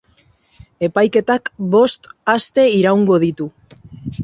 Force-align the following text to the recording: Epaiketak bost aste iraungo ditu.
Epaiketak 0.87 1.51
bost 1.77 2.11
aste 2.35 2.67
iraungo 2.81 3.21
ditu. 3.27 3.51